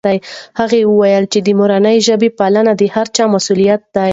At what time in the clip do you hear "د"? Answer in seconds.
1.41-1.47, 2.77-2.83